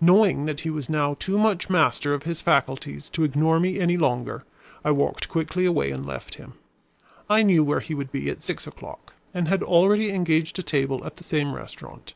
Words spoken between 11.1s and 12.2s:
the same restaurant.